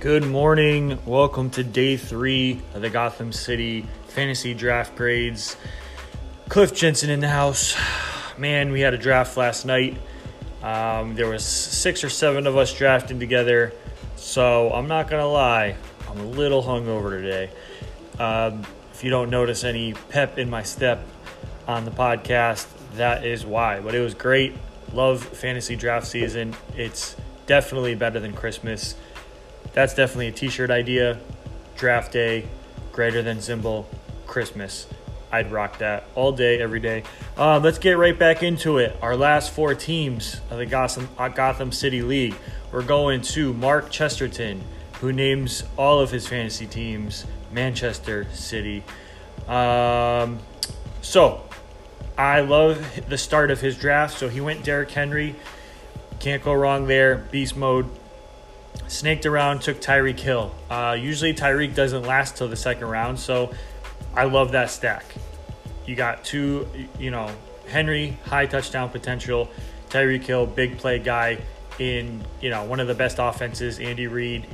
[0.00, 0.96] Good morning.
[1.06, 5.56] Welcome to day three of the Gotham City Fantasy Draft Grades.
[6.48, 7.76] Cliff Jensen in the house.
[8.38, 9.98] Man, we had a draft last night.
[10.62, 13.72] Um, there was six or seven of us drafting together,
[14.14, 15.74] so I'm not gonna lie,
[16.08, 17.50] I'm a little hungover today.
[18.20, 21.04] Um, if you don't notice any pep in my step
[21.66, 23.80] on the podcast, that is why.
[23.80, 24.54] But it was great.
[24.92, 26.54] Love fantasy draft season.
[26.76, 28.94] It's definitely better than Christmas.
[29.78, 31.20] That's definitely a t-shirt idea.
[31.76, 32.48] Draft day,
[32.90, 33.88] greater than symbol,
[34.26, 34.88] Christmas.
[35.30, 37.04] I'd rock that all day, every day.
[37.36, 38.96] Uh, let's get right back into it.
[39.00, 42.34] Our last four teams of the Gotham, uh, Gotham City League.
[42.72, 44.64] We're going to Mark Chesterton,
[45.00, 48.82] who names all of his fantasy teams Manchester City.
[49.46, 50.40] Um,
[51.02, 51.48] so,
[52.16, 54.18] I love the start of his draft.
[54.18, 55.36] So he went Derrick Henry.
[56.18, 57.18] Can't go wrong there.
[57.30, 57.88] Beast mode.
[58.88, 60.54] Snaked around, took Tyreek Hill.
[60.70, 63.52] Uh, usually Tyreek doesn't last till the second round, so
[64.14, 65.04] I love that stack.
[65.86, 66.66] You got two,
[66.98, 67.30] you know,
[67.68, 69.50] Henry, high touchdown potential,
[69.90, 71.38] Tyreek Hill, big play guy
[71.78, 74.46] in, you know, one of the best offenses, Andy Reid,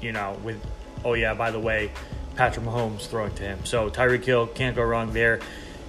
[0.00, 0.60] you know, with,
[1.04, 1.90] oh yeah, by the way,
[2.34, 3.64] Patrick Mahomes throwing to him.
[3.64, 5.40] So Tyreek Hill, can't go wrong there.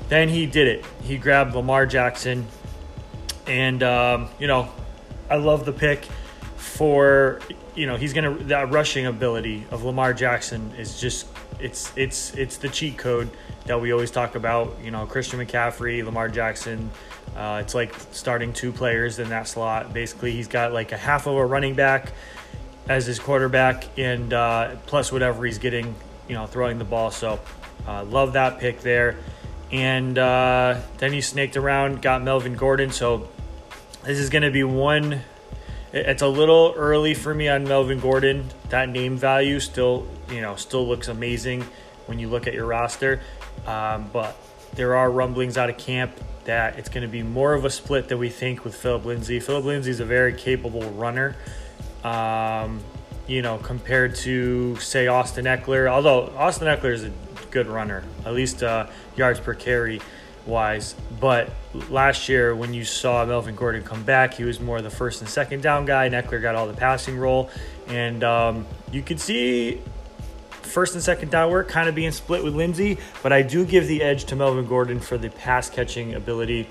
[0.08, 0.86] Then he did it.
[1.03, 2.48] He grabbed Lamar Jackson,
[3.48, 4.70] and, um, you know,
[5.30, 6.06] I love the pick
[6.56, 7.42] for
[7.78, 11.28] you know he's gonna that rushing ability of Lamar Jackson is just
[11.59, 13.30] it's it's it's the cheat code
[13.66, 14.75] that we always talk about.
[14.84, 16.89] You know Christian McCaffrey, Lamar Jackson.
[17.36, 19.94] Uh, it's like starting two players in that slot.
[19.94, 22.14] Basically, he's got like a half of a running back
[22.89, 25.94] as his quarterback, and uh, plus whatever he's getting,
[26.28, 27.12] you know, throwing the ball.
[27.12, 27.39] So,
[27.88, 29.17] uh, love that pick there.
[29.72, 32.91] And uh, then he snaked around, got Melvin Gordon.
[32.91, 33.28] So
[34.03, 35.22] this is going to be one
[35.93, 38.47] it's a little early for me on Melvin Gordon.
[38.69, 41.66] That name value still, you know, still looks amazing
[42.06, 43.22] when you look at your roster.
[43.66, 44.38] Um, but
[44.75, 46.12] there are rumblings out of camp
[46.45, 49.39] that it's going to be more of a split than we think with Philip Lindsay.
[49.39, 51.35] Philip Lindsay is a very capable runner.
[52.03, 52.81] Um,
[53.28, 57.12] you know, compared to say Austin Ekeler, although Austin Ekeler is a
[57.51, 60.00] good runner, at least uh, yards per carry
[60.47, 60.96] wise.
[61.19, 61.50] But
[61.90, 65.30] last year, when you saw Melvin Gordon come back, he was more the first and
[65.30, 66.09] second down guy.
[66.09, 67.50] Ekeler got all the passing role,
[67.88, 69.81] and um, you could see
[70.50, 72.97] first and second down work kind of being split with Lindsay.
[73.24, 76.68] But I do give the edge to Melvin Gordon for the pass catching ability.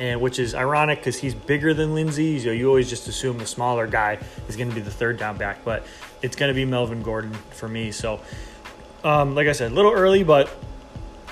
[0.00, 2.40] And which is ironic because he's bigger than Lindsay.
[2.40, 5.36] So you always just assume the smaller guy is going to be the third down
[5.36, 5.86] back, but
[6.22, 7.92] it's going to be Melvin Gordon for me.
[7.92, 8.18] So,
[9.04, 10.50] um, like I said, a little early, but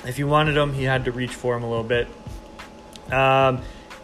[0.07, 2.09] if you wanted him, he had to reach for him a little bit.
[3.13, 3.63] Um,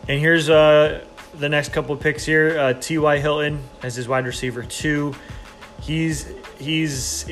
[0.08, 2.58] and here's uh, the next couple picks here.
[2.58, 3.18] Uh, T.Y.
[3.18, 5.14] Hilton as his wide receiver two.
[5.80, 7.28] He's he's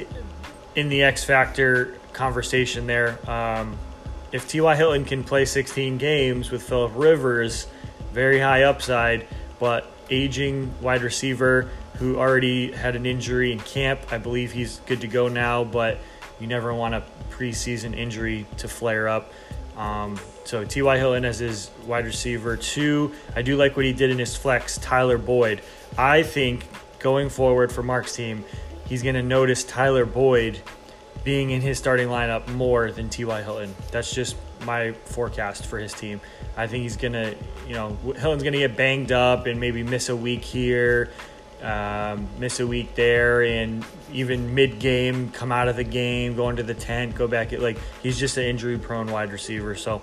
[0.74, 3.18] in the X factor conversation there.
[3.28, 3.78] Um,
[4.32, 4.74] if T.Y.
[4.74, 7.66] Hilton can play 16 games with Philip Rivers,
[8.12, 9.26] very high upside,
[9.58, 14.00] but aging wide receiver who already had an injury in camp.
[14.10, 15.98] I believe he's good to go now, but
[16.40, 19.32] you never want a preseason injury to flare up.
[19.76, 20.98] Um, so T.Y.
[20.98, 23.12] Hilton as his wide receiver two.
[23.34, 25.62] I do like what he did in his flex, Tyler Boyd.
[25.98, 26.66] I think
[26.98, 28.44] going forward for Mark's team,
[28.86, 30.60] he's going to notice Tyler Boyd
[31.24, 33.42] being in his starting lineup more than T.Y.
[33.42, 33.74] Hilton.
[33.90, 36.20] That's just my forecast for his team.
[36.56, 37.34] I think he's going to,
[37.66, 41.10] you know, Hilton's going to get banged up and maybe miss a week here
[41.64, 46.50] um, miss a week there, and even mid game, come out of the game, go
[46.50, 47.52] into the tent, go back.
[47.52, 49.74] At, like he's just an injury prone wide receiver.
[49.74, 50.02] So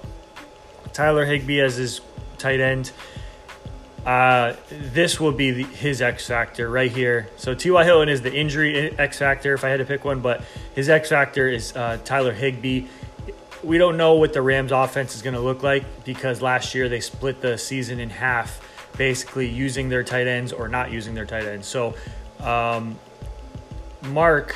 [0.94, 2.02] Tyler Higbee as his
[2.38, 2.92] tight end.
[4.06, 7.30] Uh, this will be the, his X factor right here.
[7.38, 7.84] So T.Y.
[7.84, 11.10] Hilton is the injury X factor if I had to pick one, but his X
[11.10, 12.88] factor is uh, Tyler Higbee.
[13.64, 16.90] We don't know what the Rams offense is going to look like because last year
[16.90, 18.60] they split the season in half
[18.98, 21.68] basically using their tight ends or not using their tight ends.
[21.68, 21.96] So,
[22.40, 22.98] um,
[24.04, 24.56] Mark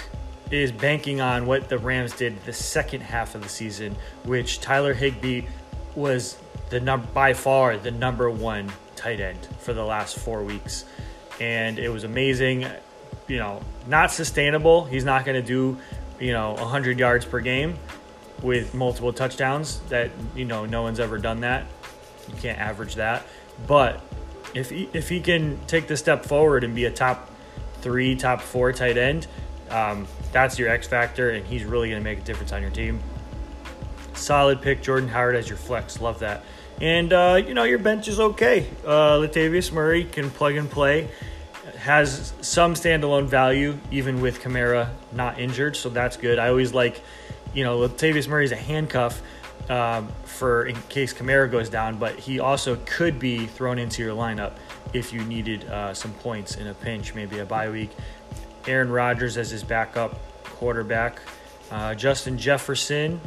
[0.52, 4.94] is banking on what the Rams did the second half of the season, which Tyler
[4.94, 5.44] Higbee
[5.96, 6.38] was
[6.70, 10.86] the num- by far the number one tight end for the last four weeks,
[11.40, 12.66] and it was amazing.
[13.28, 14.86] You know, not sustainable.
[14.86, 15.78] He's not going to do,
[16.20, 17.78] you know, 100 yards per game
[18.42, 19.80] with multiple touchdowns.
[19.90, 21.66] That you know, no one's ever done that.
[22.28, 23.26] You can't average that,
[23.68, 24.02] but
[24.56, 27.30] if he, if he can take the step forward and be a top
[27.82, 29.28] three, top four tight end,
[29.70, 32.72] um, that's your X factor, and he's really going to make a difference on your
[32.72, 33.00] team.
[34.14, 36.00] Solid pick, Jordan Howard as your flex.
[36.00, 36.44] Love that.
[36.80, 38.68] And, uh, you know, your bench is okay.
[38.86, 41.10] Uh, Latavius Murray can plug and play.
[41.78, 46.40] has some standalone value even with Kamara not injured, so that's good.
[46.40, 47.02] I always like,
[47.54, 49.22] you know, Latavius Murray's a handcuff
[49.70, 54.16] um, for in case Kamara goes down, but he also could be thrown into your
[54.16, 54.54] lineup
[54.94, 57.92] if you needed uh, some points in a pinch, maybe a bye week.
[58.68, 61.20] Aaron Rodgers as his backup quarterback,
[61.72, 63.20] uh, Justin Jefferson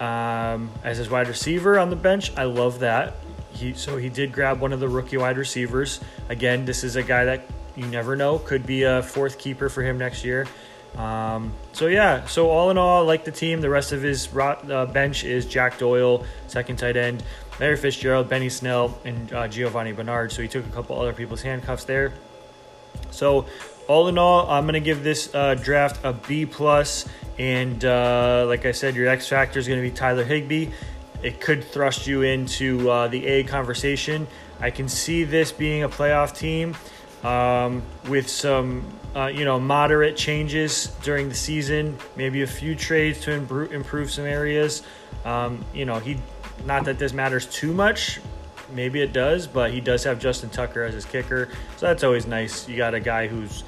[0.00, 2.32] um, as his wide receiver on the bench.
[2.36, 3.14] I love that.
[3.52, 6.00] He so he did grab one of the rookie wide receivers.
[6.28, 9.82] Again, this is a guy that you never know could be a fourth keeper for
[9.82, 10.46] him next year.
[10.96, 13.60] Um, so yeah, so all in all, like the team.
[13.60, 17.22] The rest of his uh, bench is Jack Doyle, second tight end,
[17.60, 20.32] Larry Fitzgerald, Benny Snell, and uh, Giovani Bernard.
[20.32, 22.12] So he took a couple other people's handcuffs there.
[23.10, 23.46] So
[23.86, 27.08] all in all, I'm gonna give this uh, draft a B plus.
[27.38, 30.70] And uh, like I said, your X factor is gonna be Tyler Higbee.
[31.22, 34.26] It could thrust you into uh, the A conversation.
[34.60, 36.76] I can see this being a playoff team
[37.24, 38.84] um, with some,
[39.16, 41.96] uh, you know, moderate changes during the season.
[42.16, 44.82] Maybe a few trades to improve, improve some areas.
[45.24, 46.18] Um, you know, he,
[46.64, 48.20] not that this matters too much.
[48.74, 52.26] Maybe it does, but he does have Justin Tucker as his kicker, so that's always
[52.26, 52.68] nice.
[52.68, 53.64] You got a guy who's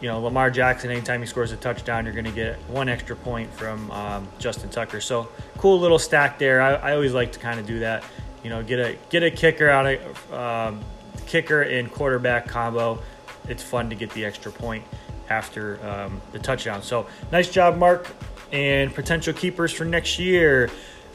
[0.00, 3.16] you know, Lamar Jackson, anytime he scores a touchdown, you're going to get one extra
[3.16, 5.00] point from um, Justin Tucker.
[5.00, 6.60] So cool little stack there.
[6.60, 8.04] I, I always like to kind of do that.
[8.44, 10.80] You know, get a get a kicker out of um,
[11.26, 13.00] kicker and quarterback combo.
[13.48, 14.84] It's fun to get the extra point
[15.30, 16.82] after um, the touchdown.
[16.82, 18.08] So nice job, Mark.
[18.50, 20.70] And potential keepers for next year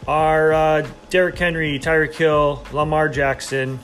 [0.07, 3.79] are uh, Derrick Henry, Tyreek Hill, Lamar Jackson,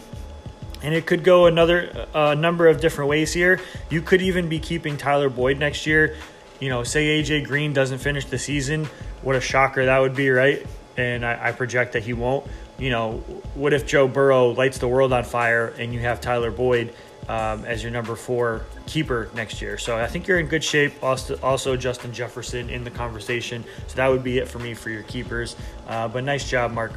[0.82, 3.60] and it could go another uh, number of different ways here.
[3.90, 6.16] You could even be keeping Tyler Boyd next year.
[6.60, 8.86] You know, say AJ Green doesn't finish the season.
[9.22, 10.66] What a shocker that would be, right?
[10.98, 12.48] And I, I project that he won't.
[12.78, 13.18] You know,
[13.56, 16.94] what if Joe Burrow lights the world on fire and you have Tyler Boyd
[17.30, 19.78] um, as your number four keeper next year?
[19.78, 20.92] So I think you're in good shape.
[21.02, 23.64] Also, also Justin Jefferson in the conversation.
[23.88, 25.56] So that would be it for me for your keepers.
[25.88, 26.92] Uh, but nice job, Mark.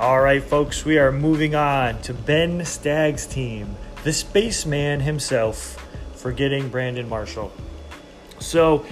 [0.00, 5.76] All right, folks, we are moving on to Ben Stagg's team, the spaceman himself,
[6.14, 7.52] forgetting Brandon Marshall.
[8.38, 8.86] So,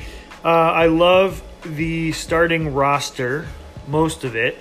[0.45, 3.47] uh, I love the starting roster,
[3.87, 4.59] most of it,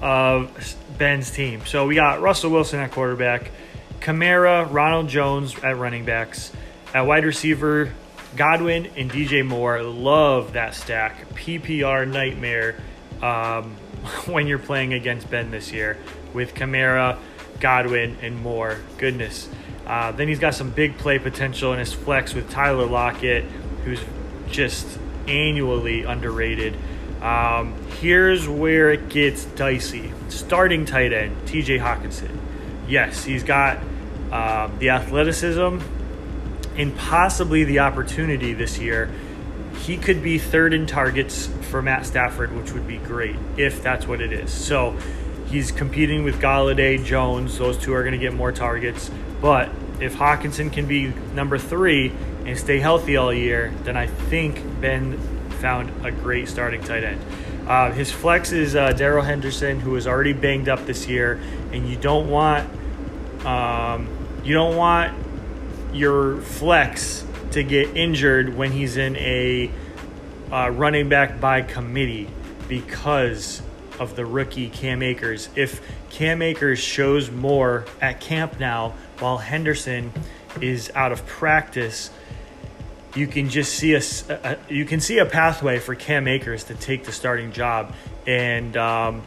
[0.00, 1.66] of Ben's team.
[1.66, 3.50] So, we got Russell Wilson at quarterback,
[4.00, 6.52] Kamara, Ronald Jones at running backs,
[6.94, 7.92] at wide receiver,
[8.36, 9.82] Godwin and DJ Moore.
[9.82, 11.28] Love that stack.
[11.30, 12.76] PPR nightmare.
[13.20, 13.76] Um,
[14.26, 15.98] when you're playing against Ben this year
[16.32, 17.18] with Kamara,
[17.60, 18.78] Godwin, and Moore.
[18.98, 19.48] Goodness.
[19.86, 23.44] Uh, then he's got some big play potential in his flex with Tyler Lockett,
[23.84, 24.00] who's
[24.50, 24.98] just
[25.28, 26.76] annually underrated.
[27.22, 30.12] Um, here's where it gets dicey.
[30.28, 32.36] Starting tight end, TJ Hockenson.
[32.88, 33.78] Yes, he's got
[34.32, 35.78] uh, the athleticism
[36.76, 39.10] and possibly the opportunity this year
[39.80, 44.06] he could be third in targets for Matt Stafford, which would be great if that's
[44.06, 44.52] what it is.
[44.52, 44.96] So
[45.46, 47.58] he's competing with Golladay, Jones.
[47.58, 49.10] Those two are going to get more targets.
[49.40, 52.12] But if Hockenson can be number three
[52.46, 55.18] and stay healthy all year, then I think Ben
[55.60, 57.20] found a great starting tight end.
[57.66, 61.40] Uh, his flex is uh, Darrell Henderson, who is already banged up this year,
[61.72, 62.68] and you don't want
[63.44, 64.08] um,
[64.44, 65.16] you don't want
[65.92, 69.70] your flex to get injured when he's in a
[70.52, 72.28] uh, running back by committee
[72.68, 73.62] because
[73.98, 75.48] of the rookie Cam Akers.
[75.54, 80.12] If Cam Akers shows more at camp now while Henderson
[80.60, 82.10] is out of practice,
[83.14, 86.74] you can just see a, a you can see a pathway for Cam Akers to
[86.74, 87.94] take the starting job,
[88.26, 89.22] and um,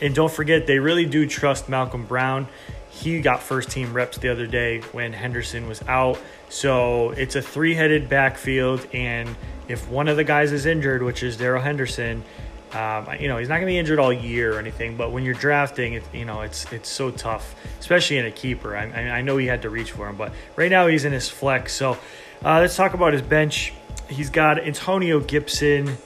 [0.00, 2.48] and don't forget they really do trust Malcolm Brown.
[2.90, 6.18] He got first team reps the other day when Henderson was out.
[6.48, 8.86] So it's a three headed backfield.
[8.94, 9.36] And
[9.68, 12.24] if one of the guys is injured, which is Darrell Henderson,
[12.72, 14.96] um, you know he's not going to be injured all year or anything.
[14.96, 18.76] But when you're drafting, it, you know it's it's so tough, especially in a keeper.
[18.76, 21.28] I, I know he had to reach for him, but right now he's in his
[21.28, 21.74] flex.
[21.74, 21.98] So
[22.44, 23.72] uh, let's talk about his bench.
[24.08, 25.96] He's got Antonio Gibson,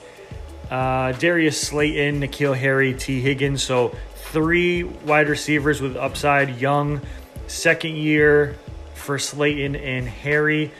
[0.69, 3.61] uh, Darius Slayton, N'Keal Harry, Tee Higgins.
[3.61, 7.01] So three wide receivers with upside, young,
[7.47, 8.57] second year
[8.93, 10.71] for Slayton and Harry.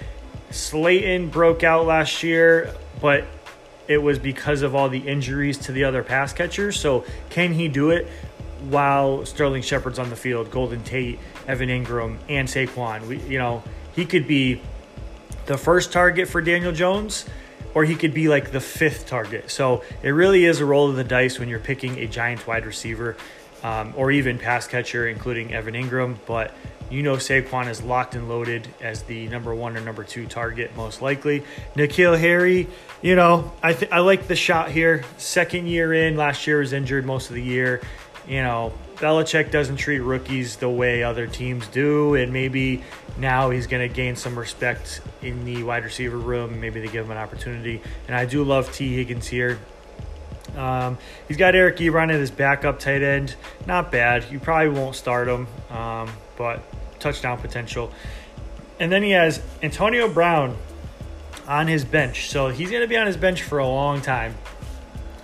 [0.51, 3.25] Slayton broke out last year, but
[3.87, 6.79] it was because of all the injuries to the other pass catchers.
[6.79, 8.07] So, can he do it
[8.69, 13.07] while Sterling Shepard's on the field, Golden Tate, Evan Engram, and Saquon?
[13.07, 14.61] We, you know, he could be
[15.51, 17.25] the first target for Daniel Jones,
[17.73, 19.51] or he could be like the fifth target.
[19.51, 22.65] So it really is a roll of the dice when you're picking a giant wide
[22.65, 23.17] receiver
[23.61, 26.15] um, or even pass catcher, including Evan Engram.
[26.25, 26.53] But
[26.89, 30.73] you know Saquon is locked and loaded as the number one or number two target,
[30.77, 31.43] most likely.
[31.75, 32.69] N'Keal Harry,
[33.01, 35.03] you know, I th- I like the shot here.
[35.17, 37.81] Second year in, last year was injured most of the year.
[38.25, 42.83] You know, Belichick doesn't treat rookies the way other teams do, and maybe
[43.17, 46.61] now he's going to gain some respect in the wide receiver room.
[46.61, 47.81] Maybe they give him an opportunity.
[48.07, 49.59] And I do love Tee Higgins here.
[50.55, 53.35] Um, he's got Eric Ebron at his backup tight end.
[53.65, 54.25] Not bad.
[54.31, 56.61] You probably won't start him, um, but
[56.99, 57.91] touchdown potential.
[58.79, 60.55] And then he has Antonio Brown
[61.47, 62.29] on his bench.
[62.29, 64.35] So he's going to be on his bench for a long time.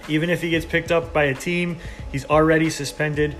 [0.07, 1.77] Even if he gets picked up by a team,
[2.11, 3.35] he's already suspended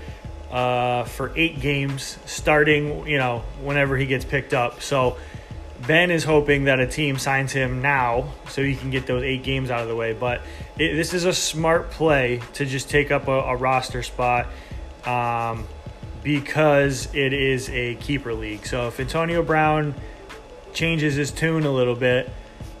[0.50, 4.82] uh, for eight games, starting, you know, whenever he gets picked up.
[4.82, 5.16] So
[5.86, 9.42] Ben is hoping that a team signs him now so he can get those eight
[9.42, 10.12] games out of the way.
[10.12, 10.40] But
[10.78, 14.46] it, this is a smart play to just take up a, a roster spot
[15.04, 15.66] um,
[16.22, 18.66] because it is a keeper league.
[18.66, 19.94] So if Antonio Brown
[20.72, 22.30] changes his tune a little bit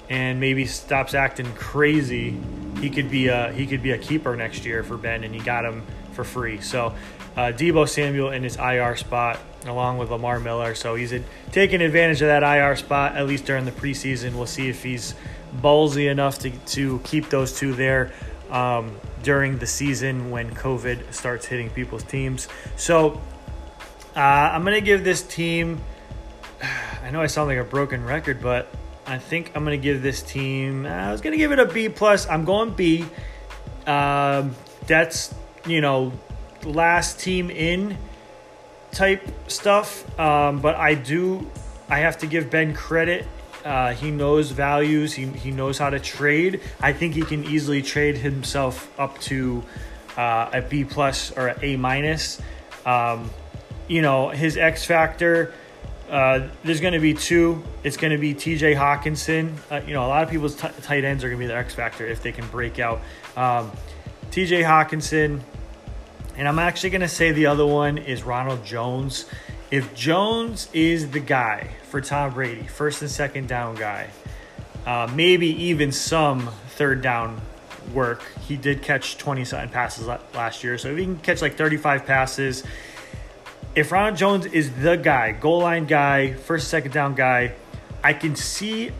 [0.08, 2.40] and maybe stops acting crazy,
[2.80, 5.40] he could be a he could be a keeper next year for Ben, and he
[5.40, 6.60] got him for free.
[6.60, 6.94] So
[7.36, 10.74] uh, Deebo Samuel in his IR spot along with Lamar Miller.
[10.74, 11.12] So he's
[11.52, 14.34] taking advantage of that IR spot at least during the preseason.
[14.34, 15.14] We'll see if he's
[15.56, 18.12] ballsy enough to, to keep those two there
[18.50, 22.48] um, during the season when COVID starts hitting people's teams.
[22.76, 23.20] So
[24.16, 25.80] uh, I'm going to give this team,
[27.02, 28.68] I know I sound like a broken record, but
[29.06, 31.66] I think I'm going to give this team, I was going to give it a
[31.66, 32.28] B plus.
[32.28, 33.04] I'm going B.
[33.86, 34.54] Um,
[34.86, 35.34] that's,
[35.66, 36.12] you know,
[36.64, 37.96] last team in
[38.92, 40.18] type stuff.
[40.18, 41.50] Um, but I do,
[41.88, 43.26] I have to give Ben credit.
[43.64, 45.12] Uh, he knows values.
[45.12, 46.60] He, he knows how to trade.
[46.80, 49.62] I think he can easily trade himself up to
[50.16, 52.40] uh, a B plus or a A minus.
[52.86, 53.30] Um,
[53.88, 55.52] you know, his X factor.
[56.08, 57.62] Uh, there's going to be two.
[57.84, 58.74] It's going to be T.J.
[58.74, 59.54] Hockenson.
[59.70, 61.58] Uh, you know, a lot of people's t- tight ends are going to be their
[61.58, 63.00] X factor if they can break out.
[63.36, 63.70] Um,
[64.30, 64.62] T.J.
[64.62, 65.40] Hockenson,
[66.38, 69.26] and I'm actually going to say the other one is Ronald Jones.
[69.72, 74.08] If Jones is the guy for Tom Brady, first and second down guy,
[74.86, 77.40] uh, maybe even some third down
[77.92, 78.22] work.
[78.46, 82.62] He did catch 27 passes last year, so if he can catch like 35 passes,
[83.74, 87.52] if Ronald Jones is the guy, goal line guy, first second down guy,
[88.04, 88.92] I can see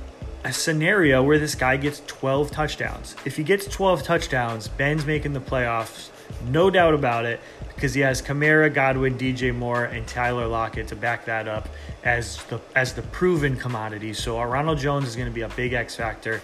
[0.43, 3.15] a scenario where this guy gets 12 touchdowns.
[3.25, 6.11] If he gets 12 touchdowns, Ben's making the playoffs
[6.47, 7.41] no doubt about it,
[7.75, 11.69] because he has Kamara, Godwin, DJ Moore, and Tyler Lockett to back that up
[12.03, 14.13] as the as the proven commodity.
[14.13, 16.43] So Ronald Jones is going to be a big X factor.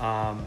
[0.00, 0.44] Um,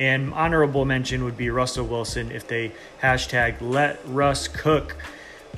[0.00, 4.96] and honorable mention would be Russell Wilson if they hashtag let Russ cook.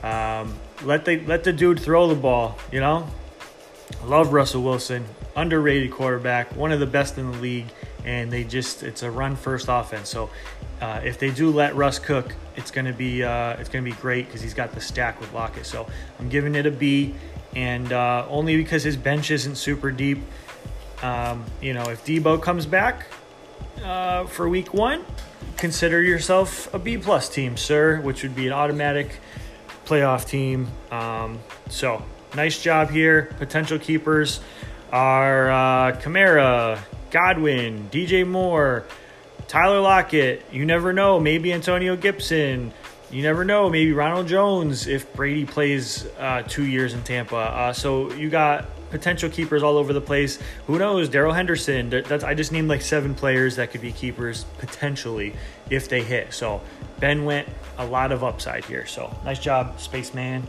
[0.02, 2.58] Um, let the let the dude throw the ball.
[2.72, 3.08] You know,
[4.04, 5.04] love Russell Wilson,
[5.36, 7.66] underrated quarterback, one of the best in the league,
[8.04, 10.08] and they just it's a run first offense.
[10.08, 10.30] So
[10.80, 14.26] uh, if they do let Russ cook, it's gonna be uh, it's gonna be great
[14.26, 15.66] because he's got the stack with Lockett.
[15.66, 15.86] So
[16.18, 17.14] I'm giving it a B,
[17.54, 20.18] and uh, only because his bench isn't super deep.
[21.02, 23.06] Um, you know, if Deebo comes back
[23.82, 25.04] uh, for Week One,
[25.56, 29.20] consider yourself a B plus team, sir, which would be an automatic
[29.84, 30.68] playoff team.
[30.90, 32.02] Um, so
[32.34, 33.34] nice job here.
[33.38, 34.40] Potential keepers
[34.92, 36.78] are uh, Kamara,
[37.10, 38.84] Godwin, DJ Moore.
[39.46, 41.20] Tyler Lockett, you never know.
[41.20, 42.72] Maybe Antonio Gibson.
[43.10, 43.70] You never know.
[43.70, 47.36] Maybe Ronald Jones if Brady plays uh, two years in Tampa.
[47.36, 50.38] Uh, so you got potential keepers all over the place.
[50.66, 51.08] Who knows?
[51.08, 51.90] Darrell Henderson.
[51.90, 55.34] That's I just named like seven players that could be keepers potentially
[55.70, 56.32] if they hit.
[56.32, 56.60] So
[57.00, 57.48] Ben went
[57.78, 58.86] a lot of upside here.
[58.86, 60.46] So nice job, Spaceman.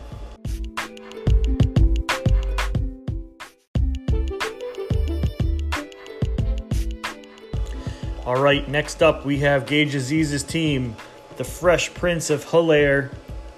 [8.26, 10.96] All right, next up we have Gage Aziz's team,
[11.36, 13.12] the Fresh Prince of Hilaire.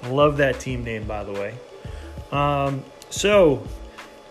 [0.08, 1.54] Love that team name, by the way.
[2.30, 3.66] Um, so,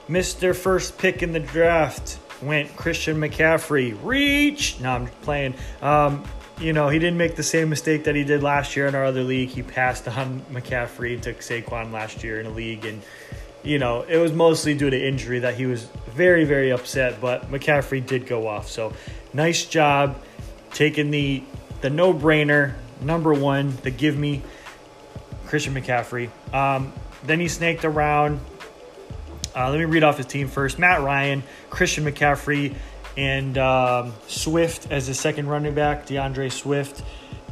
[0.07, 0.55] Mr.
[0.55, 3.97] First pick in the draft went Christian McCaffrey.
[4.03, 4.79] Reach!
[4.79, 5.55] No, I'm playing.
[5.81, 6.23] Um,
[6.59, 9.05] you know, he didn't make the same mistake that he did last year in our
[9.05, 9.49] other league.
[9.49, 12.85] He passed on McCaffrey and took Saquon last year in a league.
[12.85, 13.01] And,
[13.67, 15.83] you know, it was mostly due to injury that he was
[16.13, 17.19] very, very upset.
[17.19, 18.69] But McCaffrey did go off.
[18.69, 18.93] So,
[19.33, 20.17] nice job
[20.73, 21.43] taking the
[21.81, 24.41] the no brainer number one, the give me
[25.45, 26.29] Christian McCaffrey.
[26.53, 26.93] Um,
[27.23, 28.39] then he snaked around.
[29.55, 30.77] Uh, let me read off his team first.
[30.77, 32.75] Matt Ryan, Christian McCaffrey,
[33.15, 37.03] and um, Swift as the second running back, D'Andre Swift.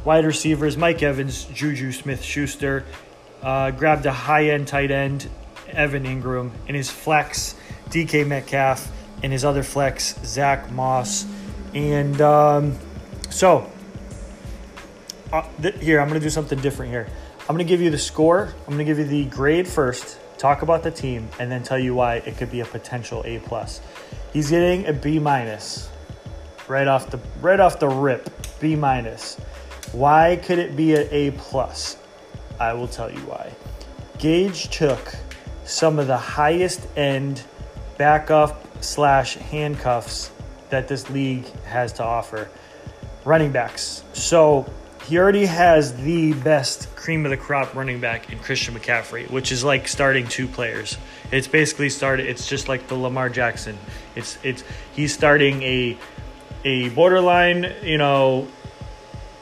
[0.04, 2.84] Wide receivers, Mike Evans, Juju Smith Schuster.
[3.42, 5.28] Uh, grabbed a high end tight end,
[5.70, 7.54] Evan Engram, In his flex,
[7.90, 8.90] DK Metcalf.
[9.22, 11.26] In his other flex, Zach Moss.
[11.74, 12.78] And um,
[13.30, 13.70] so,
[15.32, 17.08] uh, th- here, I'm going to do something different here.
[17.40, 20.18] I'm going to give you the score, I'm going to give you the grade first,
[20.36, 23.38] talk about the team, and then tell you why it could be a potential A.
[23.38, 23.80] plus.
[24.32, 25.88] He's getting a B minus
[26.68, 28.28] right off the right off the rip.
[28.60, 29.36] B minus.
[29.92, 31.96] Why could it be an A plus?
[32.58, 33.52] I will tell you why.
[34.18, 35.14] Gage took
[35.66, 37.42] some of the highest end
[37.98, 40.30] backup slash handcuffs
[40.70, 42.48] that this league has to offer.
[43.24, 44.04] Running backs.
[44.12, 44.70] So
[45.04, 49.52] he already has the best cream of the crop running back in Christian McCaffrey, which
[49.52, 50.96] is like starting two players.
[51.30, 52.26] It's basically started.
[52.26, 53.78] It's just like the Lamar Jackson.
[54.14, 55.98] It's it's he's starting a
[56.64, 58.48] a borderline, you know,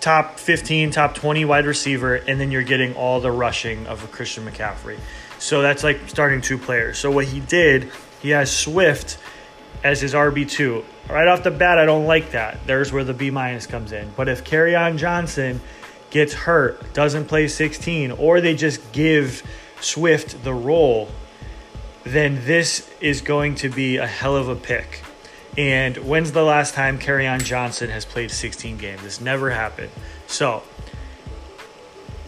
[0.01, 4.07] top 15, top 20 wide receiver, and then you're getting all the rushing of a
[4.09, 4.99] Christian McCaffrey.
[5.45, 6.97] So that's like starting two players.
[6.97, 7.91] So what he did,
[8.23, 9.19] he has Swift
[9.85, 10.83] as his RB2.
[11.11, 12.67] Right off the bat, I don't like that.
[12.67, 14.11] There's where the B minus comes in.
[14.17, 15.61] But if on Johnson
[16.09, 19.43] gets hurt, doesn't play 16, or they just give
[19.83, 21.11] Swift the role,
[22.05, 25.05] then this is going to be a hell of a pick.
[25.59, 29.03] And when's the last time on Johnson has played 16 games?
[29.03, 29.91] This never happened.
[30.27, 30.63] So,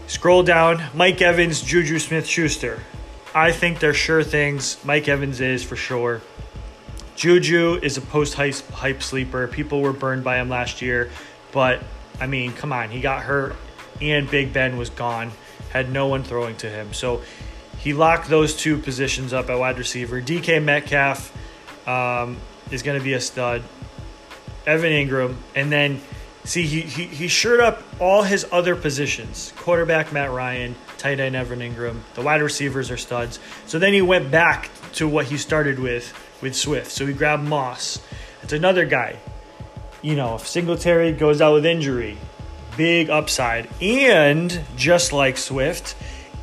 [0.05, 0.83] scroll down.
[0.93, 2.83] Mike Evans, Juju Smith Schuster.
[3.35, 4.83] I think they're sure things.
[4.83, 6.21] Mike Evans is for sure.
[7.15, 9.47] Juju is a post hype sleeper.
[9.47, 11.09] People were burned by him last year.
[11.51, 11.83] But,
[12.19, 12.89] I mean, come on.
[12.89, 13.55] He got hurt,
[14.01, 15.31] and Big Ben was gone.
[15.71, 16.93] Had no one throwing to him.
[16.93, 17.21] So,
[17.79, 20.21] he locked those two positions up at wide receiver.
[20.21, 21.33] DK Metcalf.
[21.87, 22.37] Um,
[22.71, 23.63] is going to be a stud.
[24.65, 26.01] Evan Engram, and then
[26.47, 31.35] see he, he he shored up all his other positions: quarterback Matt Ryan, tight end
[31.35, 33.39] Evan Engram, The wide receivers are studs.
[33.65, 36.91] So then he went back to what he started with with Swift.
[36.91, 38.01] So he grabbed Moss.
[38.43, 39.17] It's another guy.
[40.01, 42.17] You know, if Singletary goes out with injury,
[42.77, 43.67] big upside.
[43.81, 45.95] And just like Swift,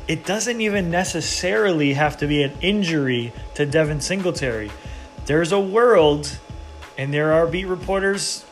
[0.07, 4.69] it doesn't even necessarily have to be an injury to Devin Singletary
[5.25, 6.37] there's a world,
[6.97, 8.45] and there are beat reporters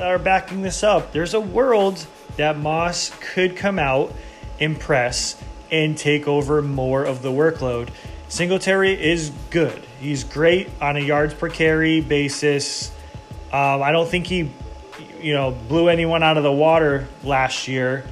[0.00, 1.12] are backing this up.
[1.12, 4.12] There's a world that Moss could come out,
[4.58, 7.90] impress, and take over more of the workload.
[8.28, 9.82] Singletary is good.
[10.00, 12.90] He's great on a yards per carry basis.
[13.52, 14.50] Um, I don't think he,
[15.20, 18.04] you know, blew anyone out of the water last year.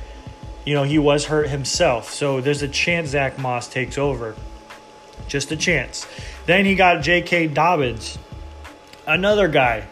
[0.65, 2.13] You know, he was hurt himself.
[2.13, 4.35] So there's a chance Zach Moss takes over.
[5.29, 6.07] Just a chance.
[6.47, 7.49] Then he got J.K.
[7.49, 8.19] Dobbins,
[9.07, 9.87] another guy.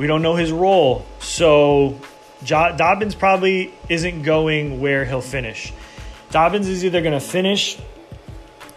[0.00, 1.04] We don't know his role.
[1.18, 2.00] So
[2.42, 5.74] jo- Dobbins probably isn't going where he'll finish.
[6.30, 7.78] Dobbins is either going to finish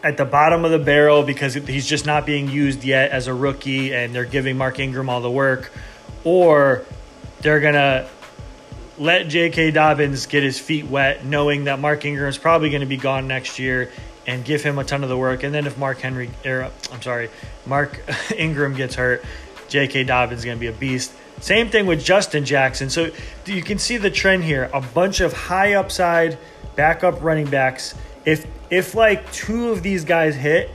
[0.04, 3.34] at the bottom of the barrel because he's just not being used yet as a
[3.34, 5.72] rookie and they're giving Mark Ingram all the work,
[6.26, 6.84] or
[7.40, 8.06] they're going to
[8.98, 9.72] let J.K.
[9.72, 13.30] Dobbins get his feet wet, knowing that Mark Ingram is probably going to be gone
[13.30, 13.90] next year
[14.28, 15.44] and give him a ton of the work.
[15.44, 17.30] And then if Mark Henry, er, I'm sorry,
[17.66, 18.02] Mark
[18.38, 19.24] Ingram gets hurt,
[19.74, 20.04] J.K.
[20.04, 21.12] Dobbins is going to be a beast.
[21.42, 22.92] Same thing with Justin Jackson.
[22.92, 23.10] So
[23.48, 26.38] you can see the trend here: a bunch of high upside
[26.76, 27.96] backup running backs.
[28.24, 30.70] If if like two of these guys hit,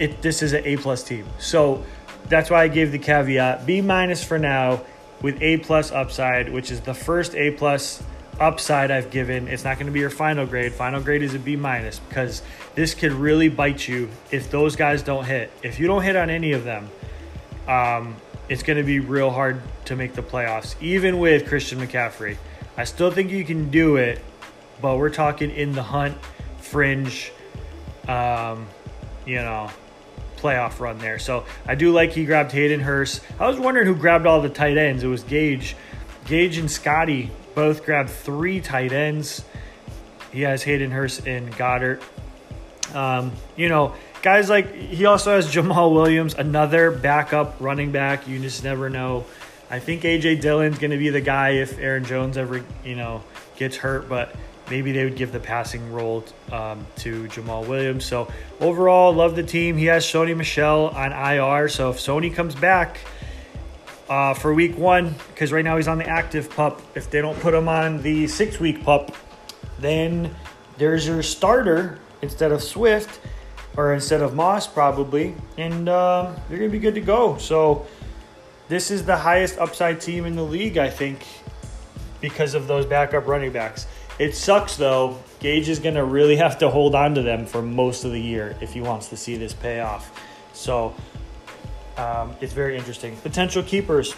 [0.00, 1.24] it this is an A plus team.
[1.38, 1.84] So
[2.28, 4.80] that's why I gave the caveat B minus for now
[5.22, 8.02] with A plus upside, which is the first A plus
[8.40, 9.46] upside I've given.
[9.46, 10.72] It's not going to be your final grade.
[10.72, 12.42] Final grade is a B minus because
[12.74, 15.52] this could really bite you if those guys don't hit.
[15.62, 16.90] If you don't hit on any of them,
[17.68, 18.16] um,
[18.48, 22.36] it's going to be real hard to make the playoffs, even with Christian McCaffrey.
[22.76, 24.20] I still think you can do it,
[24.80, 26.16] but we're talking in the hunt,
[26.58, 27.30] fringe,
[28.08, 28.66] um,
[29.26, 29.70] you know,
[30.38, 31.18] playoff run there.
[31.18, 33.20] So I do like he grabbed Hayden Hurst.
[33.38, 35.02] I was wondering who grabbed all the tight ends.
[35.02, 35.76] It was Gage.
[36.26, 39.44] Gage and Scotty both grabbed three tight ends.
[40.32, 42.02] He has Hayden Hurst and Goedert.
[42.94, 48.28] Um, you know, guys like he also has Jamaal Williams, another backup running back.
[48.28, 49.24] You just never know.
[49.70, 53.22] I think AJ Dillon's going to be the guy if Aaron Jones ever, you know,
[53.56, 54.34] gets hurt, but
[54.70, 58.06] maybe they would give the passing role um, to Jamaal Williams.
[58.06, 59.76] So overall, love the team.
[59.76, 61.68] He has Sony Michel on IR.
[61.68, 62.98] So if Sony comes back,
[64.08, 66.80] uh, for week one because right now he's on the active pup.
[66.94, 69.14] If they don't put him on the six week pup,
[69.78, 70.34] then
[70.78, 73.20] there's your starter instead of Swift
[73.76, 77.36] or instead of Moss, probably, and you're going to be good to go.
[77.38, 77.86] So,
[78.68, 81.26] this is the highest upside team in the league, I think,
[82.20, 83.86] because of those backup running backs.
[84.18, 85.18] It sucks though.
[85.40, 88.56] Gage is to really have to hold on to them for most of the year
[88.60, 90.20] if he wants to see this pay off.
[90.52, 90.94] So
[91.96, 93.16] um, it's very interesting.
[93.18, 94.14] Potential keepers.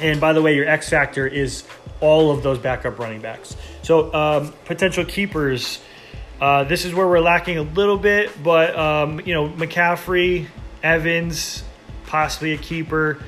[0.00, 1.62] And by the way, your X factor is
[2.00, 3.56] all of those backup running backs.
[3.82, 5.80] So um, potential keepers.
[6.40, 10.46] Uh, this is where we're lacking a little bit, but um, you know McCaffrey,
[10.82, 11.62] Evans,
[12.06, 13.22] possibly a keeper.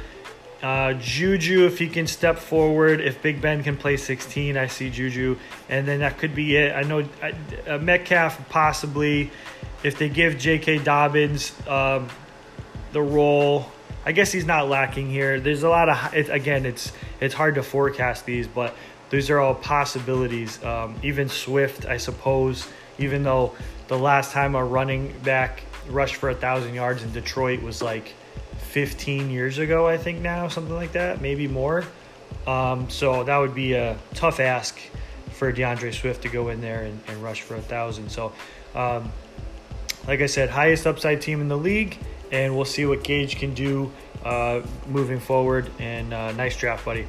[0.63, 4.91] Uh, Juju, if he can step forward, if Big Ben can play 16, I see
[4.91, 5.37] Juju,
[5.69, 6.75] and then that could be it.
[6.75, 9.31] I know uh, Metcalf possibly,
[9.85, 10.79] if they give J.K.
[10.79, 12.09] Dobbins um,
[12.93, 13.71] the role.
[14.05, 15.41] I guess he's not lacking here.
[15.41, 18.75] There's a lot of it, again, it's it's hard to forecast these, but
[19.11, 20.63] these are all possibilities.
[20.65, 22.67] Um, even Swift, I suppose,
[22.99, 23.55] even though
[23.89, 28.15] the last time a running back rushed for a thousand yards in Detroit was like
[28.59, 31.85] 15 years ago, I think now, something like that, maybe more.
[32.47, 34.79] Um, so that would be a tough ask
[35.33, 38.11] for D'Andre Swift to go in there and, and rush for a thousand.
[38.11, 38.33] So,
[38.75, 39.11] um,
[40.07, 41.99] like I said, highest upside team in the league,
[42.31, 43.93] and we'll see what Gage can do
[44.25, 45.71] uh, moving forward.
[45.79, 47.07] And uh, nice draft, buddy.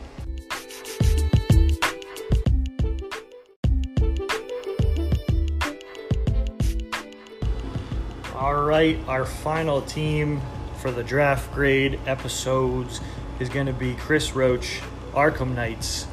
[8.68, 10.42] Right, our final team
[10.80, 13.00] for the draft grade episodes
[13.40, 14.82] is going to be Chris Roach,
[15.14, 16.06] Arkham Knights,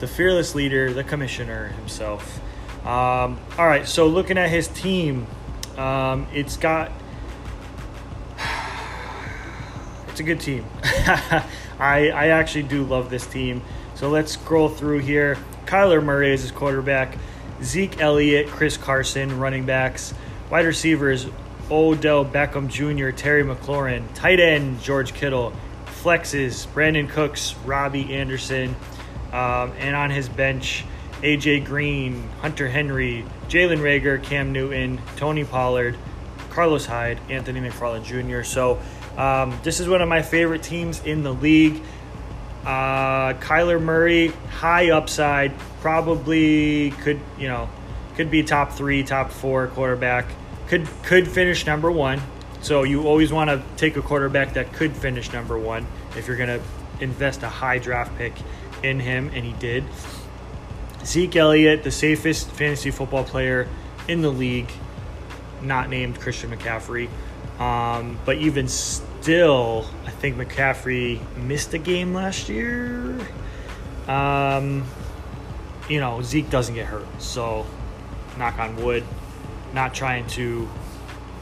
[0.00, 2.40] the fearless leader, the commissioner himself.
[2.84, 5.26] Um, all right, so looking at his team,
[5.78, 6.90] um, it's got.
[10.08, 10.64] It's a good team.
[10.82, 13.62] I, I actually do love this team.
[13.94, 15.38] So let's scroll through here.
[15.66, 17.16] Kyler Murray is his quarterback.
[17.62, 20.12] Zeke Elliott, Chris Carson, running backs.
[20.50, 21.28] Wide receivers,
[21.70, 25.52] Odell Beckham Jr., Terry McLaurin, tight end George Kittle,
[26.02, 28.74] flexes Brandin Cooks, Robbie Anderson,
[29.32, 30.84] um, and on his bench
[31.22, 35.96] AJ Green, Hunter Henry, Jalen Reagor, Cam Newton, Tony Pollard,
[36.50, 38.42] Carlos Hyde, Anthony McFarland Jr.
[38.42, 38.80] So
[39.16, 41.82] um, this is one of my favorite teams in the league.
[42.64, 47.68] Uh, Kyler Murray, high upside, probably could you know
[48.16, 50.26] could be top three, top four quarterback
[50.70, 52.22] could could finish number one.
[52.62, 55.84] So you always want to take a quarterback that could finish number one
[56.16, 56.64] if you're going to
[57.00, 58.34] invest a high draft pick
[58.82, 59.82] in him, and he did.
[61.04, 63.66] Zeke Elliott, the safest fantasy football player
[64.06, 64.70] in the league,
[65.60, 67.08] not named Christian McCaffrey.
[67.58, 73.18] Um, but even still, I think McCaffrey missed a game last year.
[74.06, 74.86] Um,
[75.88, 77.06] you know, Zeke doesn't get hurt.
[77.20, 77.66] So,
[78.38, 79.04] knock on wood
[79.72, 80.68] not trying to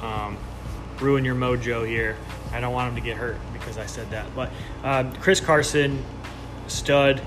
[0.00, 0.36] um,
[1.00, 2.16] ruin your mojo here.
[2.52, 4.34] I don't want him to get hurt because I said that.
[4.34, 4.50] But
[4.82, 6.04] um, Chris Carson,
[6.66, 7.20] stud.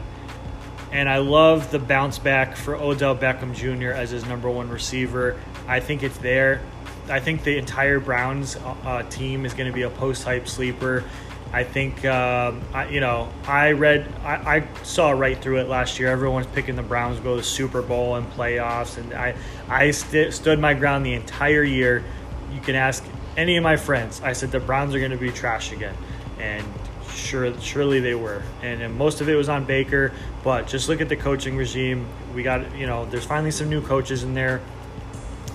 [0.92, 3.92] And I love the bounce back for Odell Beckham Jr.
[3.92, 5.40] as his number one receiver.
[5.66, 6.62] I think it's there.
[7.08, 11.06] I think the entire Browns uh, team is going to be a post hype sleeper.
[11.54, 16.00] I think um, I, you know I read I, I, saw right through it last
[16.00, 16.10] year.
[16.10, 19.36] Everyone's picking the Browns go to Super Bowl and playoffs, and I
[19.68, 22.06] I st- stood my ground the entire year.
[22.54, 23.04] You can ask
[23.36, 24.22] any of my friends.
[24.22, 25.96] I said the Browns are going to be trash again,
[26.40, 26.66] and
[27.14, 28.44] sure surely they were.
[28.62, 30.14] And, and most of it was on Baker,
[30.46, 32.08] but just look at the coaching regime.
[32.34, 34.62] We got you know there's finally some new coaches in there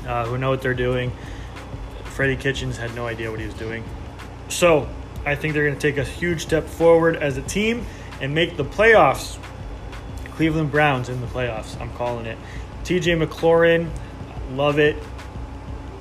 [0.06, 1.10] uh, who know what they're doing.
[2.04, 3.82] Freddie Kitchens had no idea what he was doing,
[4.50, 4.86] so
[5.26, 7.84] I think they're going to take a huge step forward as a team
[8.20, 9.38] and make the playoffs.
[10.36, 11.78] Cleveland Browns in the playoffs.
[11.80, 12.38] I'm calling it.
[12.84, 13.90] TJ McLaurin,
[14.52, 14.96] love it.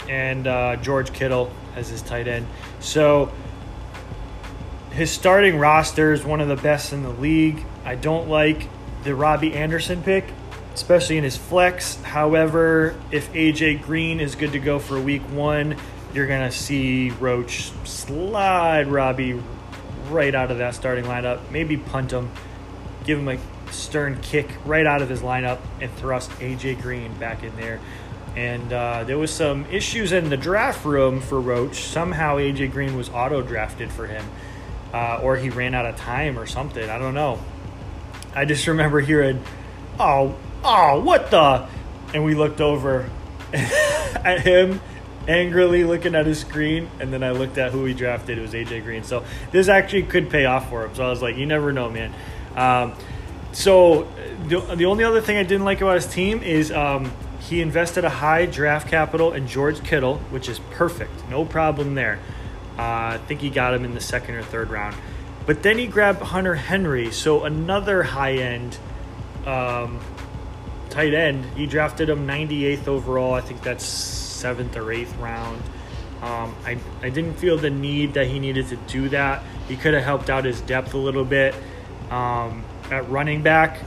[0.07, 2.45] And uh, George Kittle as his tight end.
[2.79, 3.31] So
[4.91, 7.65] his starting roster is one of the best in the league.
[7.83, 8.67] I don't like
[9.03, 10.25] the Robbie Anderson pick,
[10.75, 11.95] especially in his flex.
[12.03, 15.77] However, if AJ Green is good to go for week one,
[16.15, 19.41] you're going to see Roach slide Robbie
[20.09, 22.31] right out of that starting lineup, maybe punt him,
[23.03, 23.37] give him a
[23.71, 27.81] stern kick right out of his lineup, and thrust AJ Green back in there.
[28.37, 31.81] And uh, there was some issues in the draft room for Roach.
[31.81, 34.25] Somehow AJ Green was auto drafted for him,
[34.93, 36.89] uh, or he ran out of time or something.
[36.89, 37.41] I don't know.
[38.33, 39.43] I just remember hearing,
[39.99, 41.67] "Oh, oh, what the?"
[42.13, 43.09] And we looked over
[43.53, 44.81] at him
[45.27, 48.37] angrily looking at his screen, and then I looked at who he drafted.
[48.37, 49.03] It was AJ Green.
[49.03, 50.95] So this actually could pay off for him.
[50.95, 52.13] So I was like, you never know, man.
[52.55, 52.93] Um,
[53.51, 54.07] so
[54.47, 58.05] the, the only other thing I didn't like about his team is um, he invested
[58.05, 61.29] a high draft capital in George Kittle, which is perfect.
[61.29, 62.19] No problem there.
[62.77, 64.95] Uh, I think he got him in the second or third round.
[65.45, 68.77] But then he grabbed Hunter Henry, so another high end
[69.45, 69.99] um,
[70.89, 71.45] tight end.
[71.55, 73.33] He drafted him 98th overall.
[73.33, 75.61] I think that's seventh or eighth round.
[76.21, 79.43] Um, I, I didn't feel the need that he needed to do that.
[79.67, 81.53] He could have helped out his depth a little bit
[82.09, 83.81] um, at running back,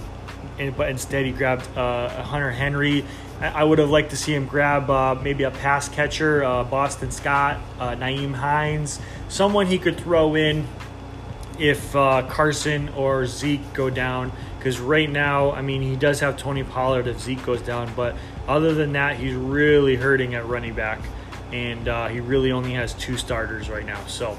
[0.58, 3.04] and, but instead he grabbed uh, Hunter Henry.
[3.40, 6.64] I, I would have liked to see him grab uh, maybe a pass catcher, uh,
[6.64, 10.66] Boston Scott, uh, Nyheim Hines, someone he could throw in
[11.58, 14.32] if uh, Carson or Zeke go down.
[14.58, 18.16] Because right now, I mean, he does have Tony Pollard if Zeke goes down, but
[18.48, 21.00] other than that, he's really hurting at running back,
[21.52, 24.04] and uh, he really only has two starters right now.
[24.06, 24.38] So,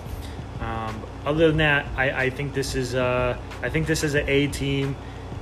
[0.59, 4.27] um, other than that, I, I think this is uh, I think this is an
[4.27, 4.95] A team,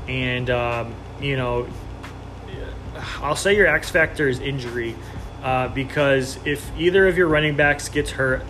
[0.08, 1.67] and um, you know,
[3.21, 4.95] I'll say your X factor is injury,
[5.43, 8.43] uh, because if either of your running backs gets hurt,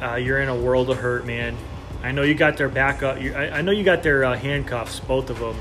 [0.00, 1.56] uh, you're in a world of hurt, man.
[2.02, 3.16] I know you got their backup.
[3.16, 5.56] I, know you got their uh, handcuffs, both of them,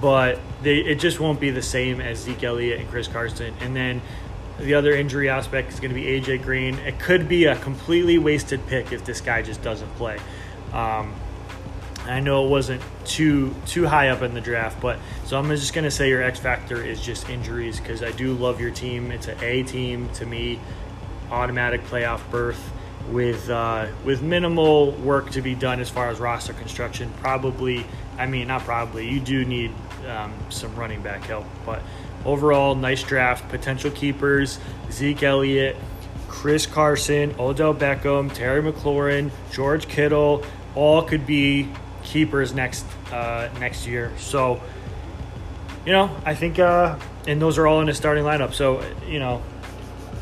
[0.00, 3.54] but they it just won't be the same as Zeke Elliott and Chris Carson.
[3.60, 4.02] And then
[4.58, 6.74] the other injury aspect is going to be AJ Green.
[6.78, 10.18] It could be a completely wasted pick if this guy just doesn't play.
[10.72, 11.14] Um,
[12.06, 15.74] I know it wasn't too too high up in the draft, but so I'm just
[15.74, 19.10] gonna say your X factor is just injuries because I do love your team.
[19.10, 20.60] It's an A team to me,
[21.30, 22.72] automatic playoff berth
[23.10, 27.12] with uh, with minimal work to be done as far as roster construction.
[27.20, 27.84] Probably,
[28.18, 29.08] I mean, not probably.
[29.08, 29.72] You do need
[30.08, 31.82] um, some running back help, but
[32.24, 33.48] overall, nice draft.
[33.48, 34.58] Potential keepers:
[34.90, 35.76] Zeke Elliott,
[36.28, 40.44] Chris Carson, Odell Beckham, Terry McLaurin, George Kittle.
[40.74, 41.68] All could be
[42.02, 44.12] keepers next uh, next year.
[44.18, 44.60] So,
[45.84, 48.52] you know, I think, uh, and those are all in his starting lineup.
[48.52, 49.42] So, you know,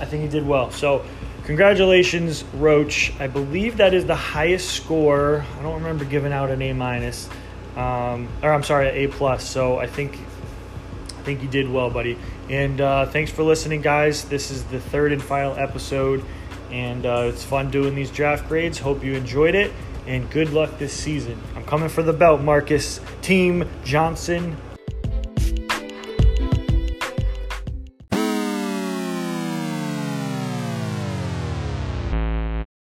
[0.01, 0.71] I think he did well.
[0.71, 1.05] So
[1.45, 3.13] Congratulations, Roach.
[3.21, 5.45] I believe that is the highest score.
[5.59, 7.29] I don't remember giving out an A minus,
[7.77, 9.49] um, or I'm sorry, A plus.
[9.49, 10.19] So I think
[11.19, 12.19] I think you did well, buddy.
[12.51, 14.25] And uh, thanks for listening, guys.
[14.25, 16.23] This is the third and final episode,
[16.71, 18.79] and uh, it's fun doing these draft grades.
[18.79, 19.73] Hope you enjoyed it,
[20.07, 21.41] and good luck this season.
[21.57, 23.01] I'm coming for the belt, Marcus.
[23.23, 24.57] Team Johnson